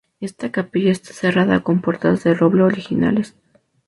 Esta 0.19 0.51
capilla 0.51 0.89
está 0.91 1.13
cerrada 1.13 1.59
con 1.59 1.79
puertas 1.79 2.23
de 2.23 2.33
roble 2.33 2.63
originales. 2.63 3.35